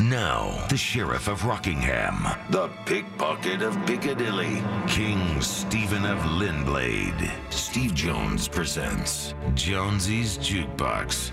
[0.00, 7.32] Now, the Sheriff of Rockingham, the Pickpocket of Piccadilly, King Stephen of Linblade.
[7.50, 11.32] Steve Jones presents Jonesy's Jukebox.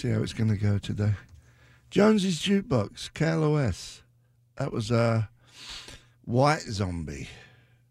[0.00, 1.12] See how it's going to go today.
[1.90, 4.00] Jones's Jukebox, KLOS.
[4.56, 5.28] That was a
[6.24, 7.28] White Zombie.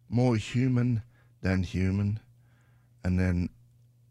[0.10, 1.04] More human
[1.44, 2.20] than human.
[3.04, 3.50] And then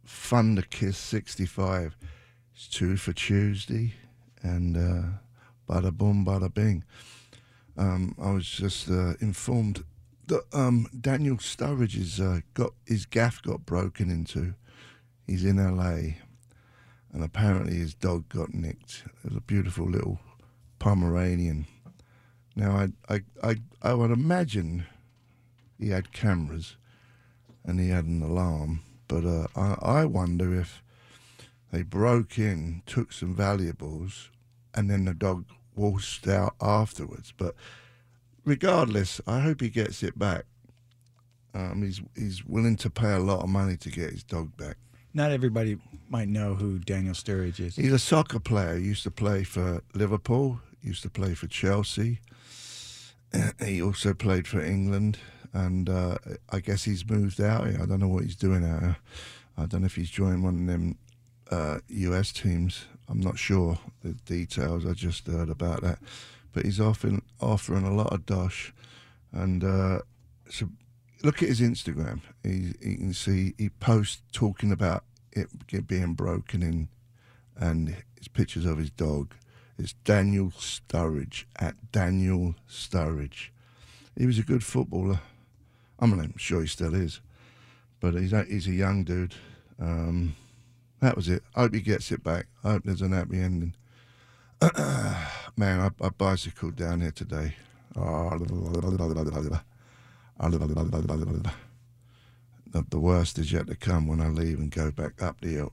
[0.07, 1.97] Thunder Kiss 65.
[2.55, 3.95] It's two for Tuesday.
[4.43, 5.09] And uh,
[5.69, 6.85] bada boom, bada bing.
[7.77, 9.83] Um, I was just uh, informed
[10.29, 14.55] that um, Daniel Sturridge has uh, got his gaff got broken into.
[15.27, 16.15] He's in LA
[17.13, 19.05] and apparently his dog got nicked.
[19.25, 20.19] It was a beautiful little
[20.79, 21.67] Pomeranian.
[22.55, 22.73] Now,
[23.09, 24.87] I, I, I, I would imagine
[25.79, 26.77] he had cameras
[27.65, 30.83] and he had an alarm, but uh, I, I wonder if
[31.71, 34.31] they broke in, took some valuables,
[34.75, 35.45] and then the dog
[35.77, 37.33] waltzed out afterwards.
[37.37, 37.55] But
[38.45, 40.45] regardless, I hope he gets it back.
[41.55, 44.77] Um, he's he's willing to pay a lot of money to get his dog back.
[45.15, 45.79] Not everybody
[46.09, 47.77] might know who Daniel Sturridge is.
[47.77, 48.77] He's a soccer player.
[48.77, 50.61] He used to play for Liverpool.
[50.83, 52.21] Used to play for Chelsea.
[53.65, 55.19] He also played for England,
[55.53, 56.17] and uh,
[56.49, 57.67] I guess he's moved out.
[57.67, 58.97] I don't know what he's doing out here.
[59.59, 60.97] I don't know if he's joined one of them
[61.51, 62.87] uh, US teams.
[63.09, 64.87] I'm not sure the details.
[64.87, 65.99] I just heard about that,
[66.53, 68.73] but he's offering offering a lot of dosh,
[69.33, 69.99] and uh,
[70.49, 70.69] so
[71.23, 72.21] look at his Instagram.
[72.43, 75.49] He, you can see he posts talking about it
[75.87, 76.89] being broken in,
[77.57, 79.35] and his pictures of his dog.
[79.79, 83.51] It's Daniel Sturridge at Daniel Sturridge.
[84.17, 85.21] He was a good footballer.
[86.01, 87.21] I'm sure he still is,
[88.01, 89.35] but he's a, he's a young dude.
[89.81, 90.35] Um,
[91.01, 91.43] that was it.
[91.55, 92.47] I hope he gets it back.
[92.65, 93.75] I hope there's an happy ending.
[95.57, 97.55] Man, I, I bicycled down here today.
[97.95, 99.61] The,
[102.91, 105.73] the worst is yet to come when I leave and go back up the hill.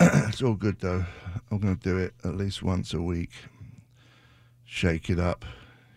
[0.00, 1.04] it's all good though.
[1.50, 3.32] I'm going to do it at least once a week.
[4.64, 5.44] Shake it up,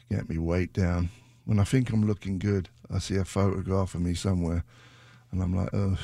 [0.10, 1.10] get me weight down.
[1.46, 4.64] When I think I'm looking good, I see a photograph of me somewhere,
[5.32, 5.98] and I'm like, oh,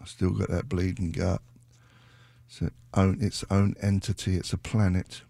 [0.00, 1.40] I still got that bleeding gut.
[2.48, 2.62] It's
[2.94, 4.36] own, its own entity.
[4.36, 5.22] It's a planet.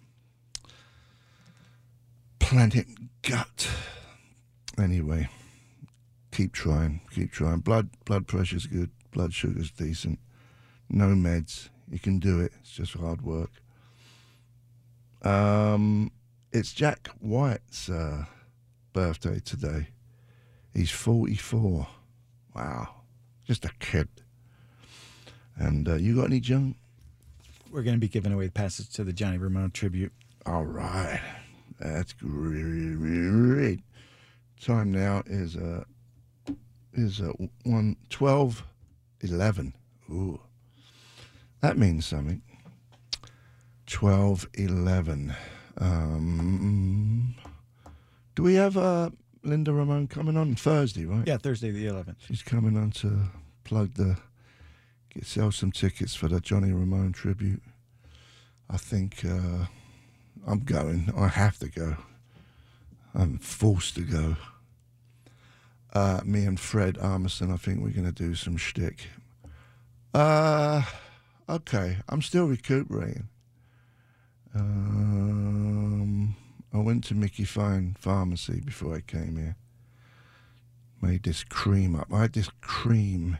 [2.39, 2.87] Planet
[3.23, 3.69] gut.
[4.81, 5.29] Anyway,
[6.33, 7.59] keep trying, keep trying.
[7.59, 8.91] Blood blood pressure's good.
[9.11, 10.19] Blood sugar's decent.
[10.89, 11.69] No meds.
[11.91, 12.53] You can do it.
[12.61, 13.51] It's just hard work.
[15.23, 16.13] Um,
[16.53, 18.25] it's Jack White's uh,
[18.93, 19.89] birthday today.
[20.73, 21.87] He's 44.
[22.55, 22.89] Wow.
[23.47, 24.09] Just a kid.
[25.57, 26.77] And uh, you got any junk?
[27.71, 30.13] We're going to be giving away the passes to the Johnny Ramone tribute.
[30.47, 31.21] All right.
[31.79, 33.81] That's great.
[34.61, 35.85] Time now is uh
[36.93, 37.33] is uh,
[37.65, 38.65] one twelve
[39.21, 39.75] eleven.
[40.11, 40.41] Ooh,
[41.61, 42.43] that means something.
[43.87, 45.35] Twelve eleven.
[45.79, 47.35] Um,
[48.35, 49.11] do we have uh,
[49.43, 51.07] Linda Ramone coming on Thursday?
[51.07, 51.27] Right.
[51.27, 52.17] Yeah, Thursday the 11th.
[52.27, 53.19] She's coming on to
[53.65, 54.17] plug the
[55.13, 57.63] get sell some tickets for the Johnny Ramone tribute.
[58.69, 59.67] I think uh,
[60.47, 61.13] I'm going.
[61.17, 61.97] I have to go.
[63.15, 64.37] I'm forced to go.
[65.93, 69.09] Uh, me and Fred Armisen, I think we're going to do some shtick.
[70.15, 70.83] Uh,
[71.49, 73.29] okay, I'm still recuperating.
[74.55, 76.37] Um,
[76.73, 79.57] I went to Mickey Fine Pharmacy before I came here.
[81.03, 82.09] Made this cream up.
[82.13, 83.39] I had this cream.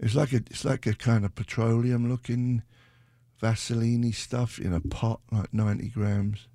[0.00, 2.62] It's like a, it's like a kind of petroleum looking
[3.38, 6.48] Vaseline stuff in a pot, like 90 grams.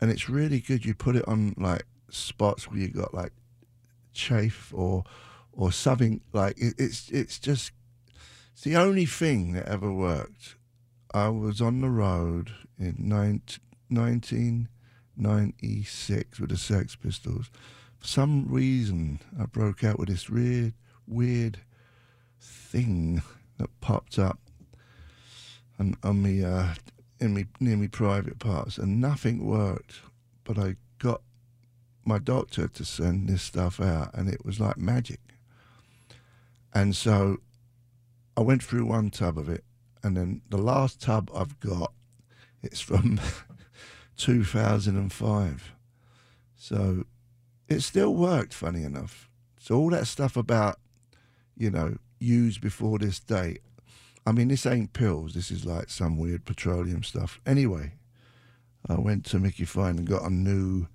[0.00, 0.84] And it's really good.
[0.84, 3.32] You put it on like spots where you got like
[4.12, 5.04] chafe or
[5.52, 7.72] or something like it, it's it's just
[8.52, 10.56] it's the only thing that ever worked.
[11.12, 17.50] I was on the road in 19, 1996 with the Sex Pistols.
[17.98, 20.74] For some reason, I broke out with this weird,
[21.06, 21.60] weird
[22.40, 23.22] thing
[23.58, 24.38] that popped up
[25.78, 26.74] and on me uh,
[27.24, 30.02] in me near me private parts, and nothing worked.
[30.44, 31.22] But I got
[32.04, 35.20] my doctor to send this stuff out, and it was like magic.
[36.72, 37.38] And so
[38.36, 39.64] I went through one tub of it,
[40.02, 41.92] and then the last tub I've got,
[42.62, 43.20] it's from
[44.16, 45.72] 2005.
[46.56, 47.04] So
[47.68, 49.30] it still worked, funny enough.
[49.58, 50.78] So all that stuff about,
[51.56, 53.62] you know, used before this date.
[54.26, 55.34] I mean, this ain't pills.
[55.34, 57.40] This is like some weird petroleum stuff.
[57.44, 57.92] Anyway,
[58.88, 60.86] I went to Mickey Fine and got a new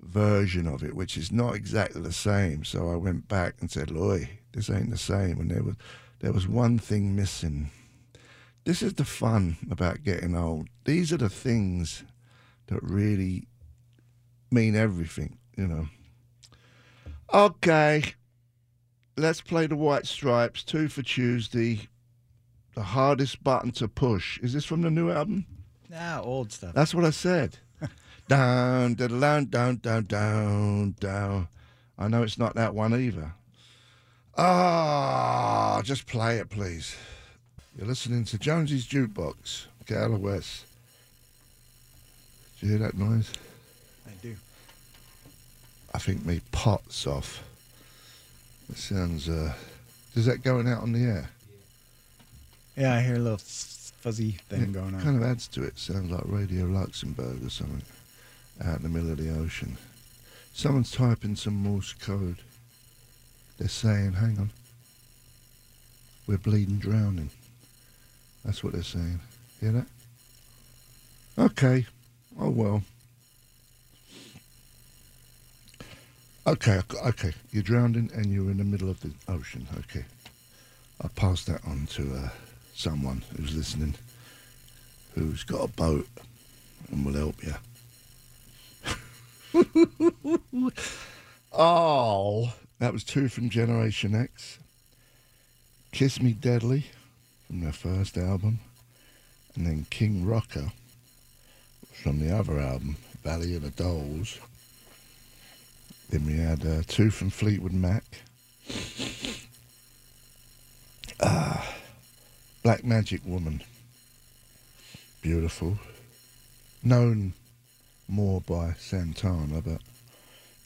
[0.00, 2.64] version of it, which is not exactly the same.
[2.64, 5.76] So I went back and said, "Loy, this ain't the same." And there was
[6.20, 7.70] there was one thing missing.
[8.64, 10.68] This is the fun about getting old.
[10.84, 12.02] These are the things
[12.66, 13.46] that really
[14.50, 15.88] mean everything, you know.
[17.32, 18.14] Okay,
[19.16, 20.62] let's play the White Stripes.
[20.64, 21.88] Two for Tuesday.
[22.76, 24.38] The hardest button to push.
[24.40, 25.46] Is this from the new album?
[25.94, 26.74] Ah, old stuff.
[26.74, 27.56] That's what I said.
[28.28, 31.48] down, down, down, down, down, down.
[31.98, 33.32] I know it's not that one either.
[34.36, 36.94] Ah, just play it, please.
[37.78, 40.64] You're listening to Jonesy's Jukebox, KLOS.
[42.60, 43.32] Do you hear that noise?
[44.06, 44.36] I do.
[45.94, 47.42] I think me pot's off.
[48.68, 49.30] It sounds.
[49.30, 49.54] Uh,
[50.14, 51.30] is that going out on the air?
[52.76, 55.00] Yeah, I hear a little fuzzy thing going on.
[55.00, 55.78] kind of adds to it.
[55.78, 57.82] Sounds like Radio Luxembourg or something
[58.64, 59.76] out in the middle of the ocean.
[60.52, 62.36] Someone's typing some Morse code.
[63.58, 64.50] They're saying, hang on,
[66.26, 67.30] we're bleeding drowning.
[68.44, 69.20] That's what they're saying.
[69.60, 69.86] Hear that?
[71.38, 71.86] Okay.
[72.38, 72.82] Oh well.
[76.46, 77.32] Okay, okay.
[77.50, 79.66] You're drowning and you're in the middle of the ocean.
[79.80, 80.04] Okay.
[81.00, 82.28] I'll pass that on to uh,
[82.76, 83.94] someone who's listening,
[85.14, 86.06] who's got a boat
[86.90, 87.54] and will help you.
[91.52, 94.58] oh, that was two from Generation X.
[95.92, 96.86] Kiss Me Deadly
[97.46, 98.58] from their first album,
[99.54, 100.72] and then King Rocker
[102.02, 104.38] from the other album, Valley of the Dolls.
[106.10, 108.04] Then we had uh, two from Fleetwood Mac.
[112.66, 113.62] Black Magic Woman.
[115.22, 115.78] Beautiful.
[116.82, 117.32] Known
[118.08, 119.80] more by Santana, but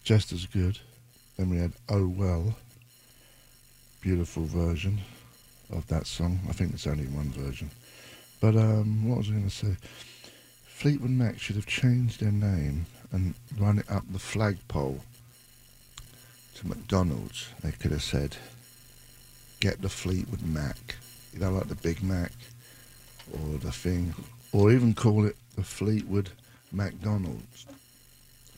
[0.03, 0.79] just as good.
[1.37, 2.55] Then we had Oh Well.
[4.01, 5.03] Beautiful version
[5.71, 6.41] of that song.
[6.49, 7.71] I think it's only one version.
[8.41, 9.77] But um, what was I going to say?
[10.69, 15.03] Fleetwood Mac should have changed their name and run it up the flagpole
[16.55, 17.51] to McDonald's.
[17.63, 18.39] They could have said,
[19.61, 20.97] "Get the Fleetwood Mac."
[21.33, 22.33] You know, like the Big Mac
[23.33, 24.15] or the thing,
[24.53, 26.31] or even call it the Fleetwood
[26.73, 27.67] McDonald's.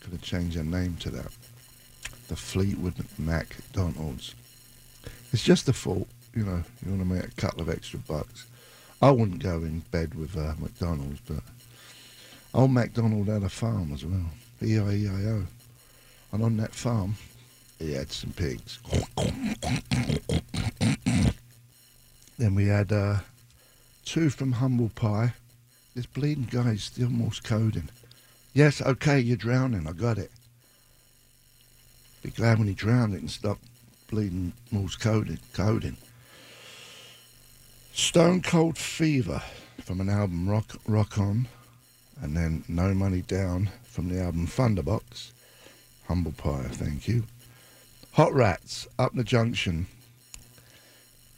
[0.01, 1.31] Could have changed their name to that.
[2.29, 4.35] The Fleetwood McDonald's.
[5.33, 6.63] It's just a thought, you know.
[6.85, 8.47] You want to make a couple of extra bucks.
[9.01, 11.43] I wouldn't go in bed with uh, McDonald's, but
[12.55, 14.27] old MacDonald had a farm as well.
[14.63, 15.45] E E-I-E-I-O.
[16.33, 17.17] And on that farm,
[17.79, 18.79] he had some pigs.
[22.39, 23.19] Then we had uh,
[24.05, 25.35] two from Humble Pie.
[25.95, 27.89] This bleeding guy is still Morse coding.
[28.55, 29.87] Yes, okay, you're drowning.
[29.87, 30.31] I got it.
[32.23, 33.59] Be glad when he drowned it and stop
[34.11, 35.39] bleeding Morse coding.
[35.53, 35.97] coding.
[37.95, 39.43] Stone Cold Fever
[39.83, 41.47] from an album Rock Rock On,
[42.23, 45.33] and then No Money Down from the album Thunderbox.
[46.09, 47.25] Humble Pie, thank you.
[48.13, 49.87] Hot Rats, Up the Junction,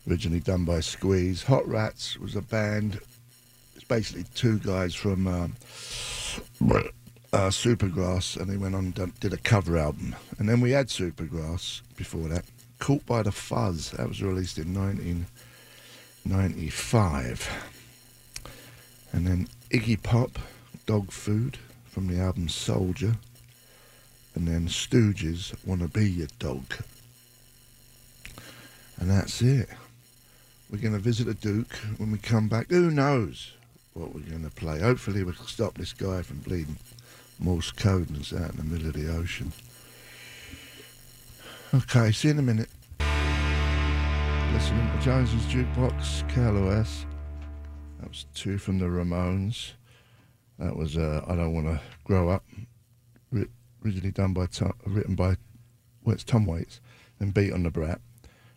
[0.08, 1.42] originally done by Squeeze.
[1.44, 3.00] Hot Rats was a band,
[3.74, 5.56] it's basically two guys from um,
[7.34, 10.14] uh, Supergrass, and they went on and did a cover album.
[10.38, 12.44] And then we had Supergrass before that.
[12.78, 17.50] Caught by the Fuzz, that was released in 1995.
[19.12, 20.38] And then Iggy Pop,
[20.86, 23.16] Dog Food, from the album Soldier.
[24.34, 26.64] And then Stooges, Wanna Be Your Dog.
[28.98, 29.68] And that's it.
[30.74, 32.68] We're going to visit a Duke when we come back.
[32.68, 33.52] Who knows
[33.92, 34.80] what we're going to play?
[34.80, 36.78] Hopefully, we'll stop this guy from bleeding
[37.38, 39.52] Morse code and out in the middle of the ocean.
[41.72, 42.68] Okay, see you in a minute.
[44.52, 47.04] Listening to Jones's Jukebox, KLOS.
[48.00, 49.74] That was two from the Ramones.
[50.58, 52.42] That was uh, I Don't Want to Grow Up,
[53.84, 55.36] originally done by Tom, written by,
[56.02, 56.80] well, it's Tom Waits,
[57.20, 58.00] then Beat on the Brat.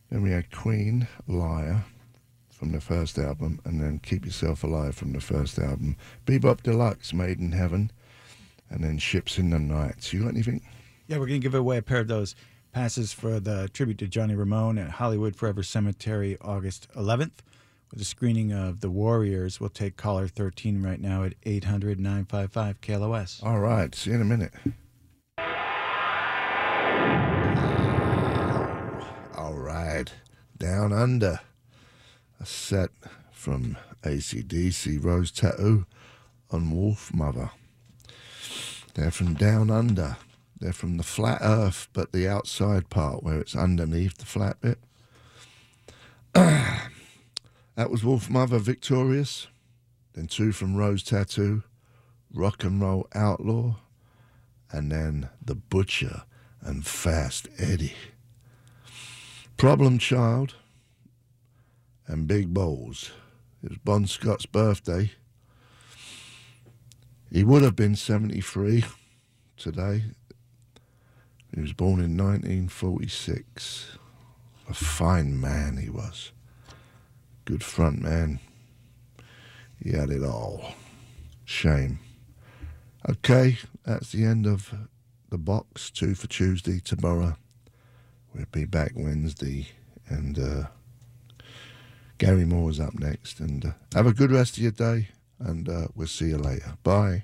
[0.09, 1.83] Then we had Queen, Liar,
[2.57, 5.95] from the first album, and then Keep Yourself Alive from the first album.
[6.25, 7.91] Be-Bop Deluxe, Made in Heaven,
[8.69, 10.11] and then Ships in the Night.
[10.11, 10.61] You got anything
[11.07, 12.35] Yeah, we're going to give away a pair of those
[12.71, 17.31] passes for the tribute to Johnny Ramone at Hollywood Forever Cemetery August 11th
[17.91, 19.59] with a screening of The Warriors.
[19.59, 23.43] We'll take caller 13 right now at 800 955 KLOS.
[23.43, 23.93] All right.
[23.95, 24.51] See you in a minute.
[29.37, 30.11] All right.
[30.57, 31.39] Down Under.
[32.39, 32.89] A set
[33.31, 35.85] from AC/DC Rose Tattoo
[36.51, 37.51] on Wolfmother.
[38.93, 40.17] They're from Down Under.
[40.59, 44.79] They're from the flat earth, but the outside part where it's underneath the flat bit.
[46.33, 46.89] that
[47.89, 49.47] was Wolfmother Victorious.
[50.13, 51.63] Then two from Rose Tattoo,
[52.33, 53.75] Rock and Roll Outlaw,
[54.71, 56.23] and then The Butcher
[56.61, 57.93] and Fast Eddie.
[59.57, 60.55] Problem Child
[62.07, 63.11] and Big Balls.
[63.63, 65.11] It was Bon Scott's birthday.
[67.31, 68.85] He would have been 73
[69.57, 70.03] today.
[71.53, 73.97] He was born in 1946.
[74.69, 76.31] A fine man he was.
[77.45, 78.39] Good front man.
[79.83, 80.73] He had it all.
[81.45, 81.99] Shame.
[83.09, 84.73] Okay, that's the end of
[85.29, 85.89] the box.
[85.89, 87.37] Two for Tuesday tomorrow.
[88.33, 89.69] We'll be back Wednesday.
[90.09, 90.63] And uh,
[92.17, 93.39] Gary Moore is up next.
[93.39, 95.09] And uh, have a good rest of your day.
[95.39, 96.73] And uh, we'll see you later.
[96.83, 97.23] Bye.